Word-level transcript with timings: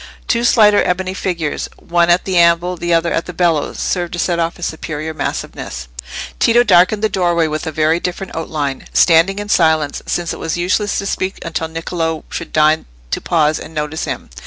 Two 0.27 0.43
slighter 0.43 0.83
ebony 0.83 1.13
figures, 1.13 1.69
one 1.77 2.09
at 2.09 2.25
the 2.25 2.35
anvil, 2.35 2.75
the 2.75 2.91
other 2.91 3.13
at 3.13 3.27
the 3.27 3.33
bellows, 3.33 3.77
served 3.77 4.13
to 4.13 4.17
set 4.17 4.39
off 4.39 4.57
his 4.57 4.65
superior 4.65 5.13
massiveness. 5.13 5.89
Tito 6.39 6.63
darkened 6.63 7.03
the 7.03 7.07
doorway 7.07 7.45
with 7.45 7.67
a 7.67 7.71
very 7.71 7.99
different 7.99 8.35
outline, 8.35 8.87
standing 8.93 9.37
in 9.37 9.47
silence, 9.47 10.01
since 10.07 10.33
it 10.33 10.39
was 10.39 10.57
useless 10.57 10.97
to 10.97 11.05
speak 11.05 11.37
until 11.45 11.67
Niccolò 11.67 12.23
should 12.31 12.51
deign 12.51 12.87
to 13.11 13.21
pause 13.21 13.59
and 13.59 13.75
notice 13.75 14.05
him. 14.05 14.31